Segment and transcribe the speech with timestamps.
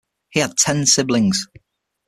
[0.31, 1.47] He had ten siblings.